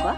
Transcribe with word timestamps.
Quoi 0.00 0.16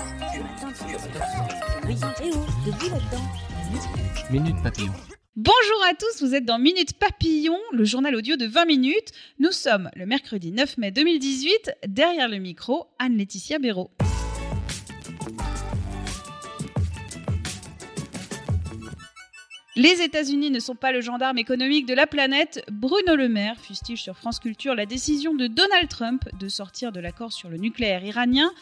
Minute 4.30 4.62
Papillon. 4.62 4.92
Bonjour 5.34 5.84
à 5.90 5.94
tous, 5.94 6.22
vous 6.22 6.34
êtes 6.34 6.44
dans 6.44 6.58
Minute 6.58 6.98
Papillon, 6.98 7.58
le 7.72 7.84
journal 7.84 8.14
audio 8.14 8.36
de 8.36 8.46
20 8.46 8.64
minutes. 8.66 9.10
Nous 9.40 9.50
sommes 9.50 9.90
le 9.96 10.06
mercredi 10.06 10.52
9 10.52 10.78
mai 10.78 10.90
2018. 10.92 11.72
Derrière 11.88 12.28
le 12.28 12.38
micro, 12.38 12.86
Anne-Laetitia 12.98 13.58
Béraud. 13.58 13.90
Les 19.74 20.02
États-Unis 20.02 20.50
ne 20.50 20.60
sont 20.60 20.74
pas 20.76 20.92
le 20.92 21.00
gendarme 21.00 21.38
économique 21.38 21.86
de 21.86 21.94
la 21.94 22.06
planète. 22.06 22.62
Bruno 22.70 23.16
Le 23.16 23.28
Maire 23.28 23.58
fustige 23.58 24.02
sur 24.02 24.16
France 24.16 24.38
Culture 24.38 24.74
la 24.74 24.86
décision 24.86 25.34
de 25.34 25.46
Donald 25.46 25.88
Trump 25.88 26.22
de 26.38 26.48
sortir 26.48 26.92
de 26.92 27.00
l'accord 27.00 27.32
sur 27.32 27.48
le 27.48 27.56
nucléaire 27.56 28.04
iranien. 28.04 28.52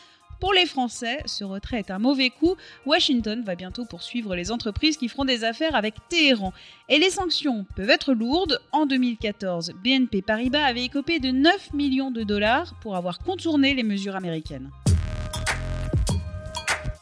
Pour 0.41 0.55
les 0.55 0.65
Français, 0.65 1.19
ce 1.27 1.45
retrait 1.45 1.80
est 1.80 1.91
un 1.91 1.99
mauvais 1.99 2.30
coup. 2.30 2.57
Washington 2.87 3.43
va 3.45 3.57
bientôt 3.57 3.85
poursuivre 3.85 4.35
les 4.35 4.51
entreprises 4.51 4.96
qui 4.96 5.09
feront 5.09 5.27
des 5.27 5.45
affaires 5.45 5.77
avec 5.77 5.96
Téhéran. 6.09 6.55
Et 6.88 6.99
les 6.99 7.10
sanctions 7.10 7.66
peuvent 7.77 7.91
être 7.91 8.15
lourdes. 8.15 8.59
En 8.73 8.87
2014, 8.87 9.74
BNP 9.85 10.23
Paribas 10.23 10.65
avait 10.65 10.85
écopé 10.85 11.18
de 11.21 11.30
9 11.30 11.74
millions 11.74 12.11
de 12.11 12.23
dollars 12.23 12.74
pour 12.80 12.96
avoir 12.96 13.18
contourné 13.18 13.74
les 13.74 13.83
mesures 13.83 14.16
américaines. 14.16 14.71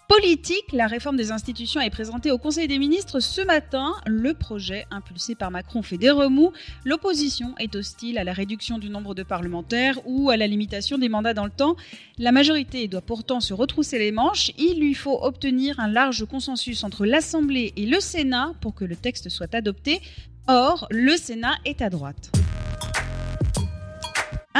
Politique, 0.09 0.73
la 0.73 0.87
réforme 0.87 1.19
des 1.19 1.33
institutions 1.33 1.83
est 1.83 1.91
présentée 1.91 2.31
au 2.31 2.39
Conseil 2.39 2.67
des 2.67 2.79
ministres 2.79 3.21
ce 3.21 3.43
matin. 3.43 3.93
Le 4.07 4.33
projet, 4.33 4.87
impulsé 4.91 5.35
par 5.35 5.51
Macron, 5.51 5.83
fait 5.83 5.99
des 5.99 6.09
remous. 6.09 6.51
L'opposition 6.87 7.55
est 7.59 7.77
hostile 7.77 8.17
à 8.17 8.25
la 8.25 8.33
réduction 8.33 8.79
du 8.79 8.89
nombre 8.89 9.15
de 9.15 9.23
parlementaires 9.23 10.01
ou 10.07 10.31
à 10.31 10.39
la 10.39 10.47
limitation 10.47 10.97
des 10.97 11.11
mandats 11.11 11.35
dans 11.35 11.45
le 11.45 11.51
temps. 11.51 11.77
La 12.17 12.33
majorité 12.33 12.89
doit 12.89 13.03
pourtant 13.03 13.41
se 13.41 13.53
retrousser 13.53 13.99
les 13.99 14.11
manches. 14.11 14.51
Il 14.57 14.81
lui 14.81 14.95
faut 14.95 15.23
obtenir 15.23 15.79
un 15.79 15.89
large 15.89 16.25
consensus 16.25 16.85
entre 16.85 17.05
l'Assemblée 17.05 17.75
et 17.77 17.85
le 17.85 18.01
Sénat 18.01 18.55
pour 18.63 18.75
que 18.75 18.87
le 18.87 18.97
texte 18.97 19.29
soit 19.29 19.55
adopté. 19.55 20.01
Or, 20.47 20.87
le 20.91 21.19
Sénat 21.19 21.57
est 21.67 21.83
à 21.83 21.91
droite. 21.91 22.33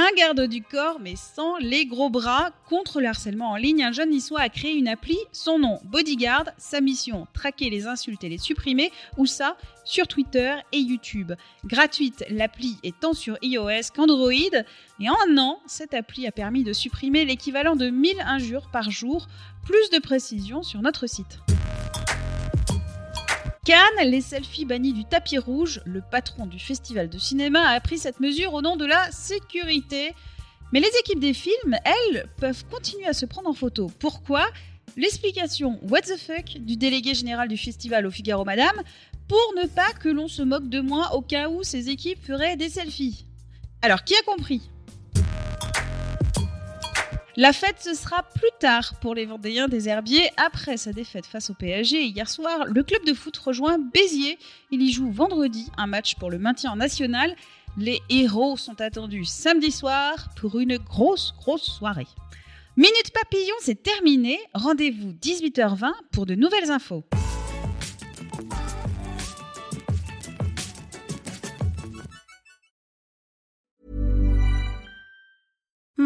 Un 0.01 0.15
garde 0.17 0.43
du 0.43 0.63
corps, 0.63 1.01
mais 1.01 1.17
sans 1.17 1.57
les 1.57 1.85
gros 1.85 2.09
bras, 2.09 2.53
contre 2.69 3.01
le 3.01 3.09
harcèlement 3.09 3.51
en 3.51 3.57
ligne, 3.57 3.83
un 3.83 3.91
jeune 3.91 4.11
niçois 4.11 4.39
a 4.39 4.49
créé 4.49 4.75
une 4.75 4.87
appli, 4.87 5.19
son 5.33 5.59
nom 5.59 5.81
Bodyguard, 5.87 6.45
sa 6.57 6.81
mission 6.81 7.27
traquer 7.35 7.69
les 7.69 7.89
insultes 7.89 8.23
et 8.23 8.29
les 8.29 8.39
supprimer, 8.39 8.93
ou 9.17 9.27
ça 9.27 9.57
sur 9.85 10.07
Twitter 10.07 10.55
et 10.71 10.79
YouTube. 10.79 11.33
Gratuite, 11.65 12.25
l'appli 12.31 12.77
est 12.85 12.97
tant 13.01 13.13
sur 13.13 13.39
iOS 13.43 13.91
qu'Android, 13.93 14.31
et 15.01 15.11
en 15.11 15.17
un 15.27 15.37
an, 15.37 15.59
cette 15.67 15.95
appli 15.95 16.29
a 16.29 16.31
permis 16.31 16.63
de 16.63 16.73
supprimer 16.73 17.25
l'équivalent 17.25 17.75
de 17.75 17.91
1000 17.91 18.21
injures 18.21 18.69
par 18.71 18.93
jour. 18.93 19.27
Plus 19.65 19.91
de 19.91 19.99
précisions 19.99 20.63
sur 20.63 20.81
notre 20.81 21.09
site. 21.09 21.41
Cannes, 23.69 24.09
les 24.11 24.23
selfies 24.23 24.65
bannis 24.65 24.95
du 24.95 25.05
tapis 25.05 25.37
rouge, 25.37 25.83
le 25.85 26.01
patron 26.01 26.47
du 26.47 26.59
festival 26.59 27.11
de 27.11 27.19
cinéma 27.19 27.69
a 27.69 27.79
pris 27.81 27.99
cette 27.99 28.19
mesure 28.19 28.55
au 28.55 28.63
nom 28.63 28.77
de 28.77 28.87
la 28.87 29.13
sécurité. 29.13 30.15
Mais 30.73 30.81
les 30.81 30.91
équipes 31.01 31.21
des 31.21 31.35
films, 31.35 31.77
elles, 31.85 32.27
peuvent 32.39 32.65
continuer 32.71 33.05
à 33.05 33.13
se 33.13 33.27
prendre 33.27 33.51
en 33.51 33.53
photo. 33.53 33.91
Pourquoi? 33.99 34.47
L'explication 34.97 35.79
What 35.83 36.01
the 36.01 36.17
fuck 36.17 36.57
du 36.61 36.77
délégué 36.77 37.13
général 37.13 37.47
du 37.47 37.59
festival 37.59 38.07
au 38.07 38.11
Figaro 38.11 38.43
Madame 38.43 38.81
pour 39.29 39.53
ne 39.63 39.67
pas 39.67 39.93
que 40.01 40.09
l'on 40.09 40.29
se 40.29 40.41
moque 40.41 40.71
de 40.71 40.81
moi 40.81 41.15
au 41.15 41.21
cas 41.21 41.51
où 41.51 41.63
ces 41.63 41.91
équipes 41.91 42.25
feraient 42.25 42.57
des 42.57 42.71
selfies. 42.71 43.27
Alors, 43.83 44.03
qui 44.03 44.15
a 44.15 44.23
compris? 44.23 44.63
La 47.39 47.53
fête, 47.53 47.77
ce 47.79 47.95
sera 47.95 48.25
plus 48.25 48.51
tard 48.59 48.95
pour 49.01 49.15
les 49.15 49.25
Vendéens 49.25 49.69
des 49.69 49.89
Herbiers. 49.89 50.29
Après 50.45 50.77
sa 50.77 50.93
défaite 50.93 51.25
face 51.25 51.51
au 51.51 51.55
PSG 51.55 52.03
hier 52.03 52.29
soir, 52.29 52.65
le 52.67 52.83
club 52.83 53.05
de 53.05 53.15
foot 53.15 53.37
rejoint 53.37 53.79
Béziers. 53.79 54.41
Il 54.73 54.83
y 54.83 54.91
joue 54.91 55.13
vendredi 55.13 55.71
un 55.77 55.87
match 55.87 56.17
pour 56.17 56.33
le 56.33 56.41
maintien 56.41 56.73
en 56.73 56.77
national. 56.77 57.37
Les 57.77 58.01
héros 58.11 58.57
sont 58.57 58.81
attendus 58.81 59.25
samedi 59.25 59.71
soir 59.71 60.31
pour 60.35 60.59
une 60.59 60.79
grosse, 60.79 61.33
grosse 61.39 61.63
soirée. 61.63 62.09
Minute 62.77 63.13
Papillon, 63.15 63.55
c'est 63.61 63.85
terminé. 63.85 64.41
Rendez-vous 64.53 65.13
18h20 65.13 65.93
pour 66.11 66.27
de 66.27 66.35
nouvelles 66.35 66.73
infos. 66.73 67.05